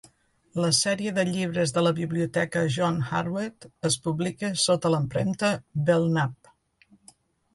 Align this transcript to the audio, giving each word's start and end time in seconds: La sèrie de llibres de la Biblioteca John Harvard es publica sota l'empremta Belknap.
La 0.61 0.69
sèrie 0.75 1.11
de 1.17 1.23
llibres 1.27 1.73
de 1.73 1.81
la 1.87 1.91
Biblioteca 1.97 2.63
John 2.77 2.97
Harvard 3.19 3.67
es 3.89 3.97
publica 4.07 4.51
sota 4.63 4.93
l'empremta 4.93 5.51
Belknap. 5.91 6.53